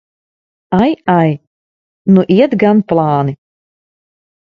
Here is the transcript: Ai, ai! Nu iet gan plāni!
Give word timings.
Ai, 0.81 0.91
ai! 1.19 1.31
Nu 2.15 2.21
iet 2.37 2.51
gan 2.65 2.77
plāni! 2.89 3.33